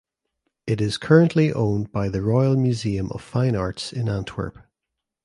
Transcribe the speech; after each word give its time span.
It 0.65 0.81
is 0.81 0.97
currently 0.97 1.53
owned 1.53 1.91
by 1.91 2.09
the 2.09 2.23
Royal 2.23 2.57
Museum 2.57 3.11
of 3.11 3.21
Fine 3.21 3.55
Arts 3.55 3.93
in 3.93 4.09
Antwerp. 4.09 4.57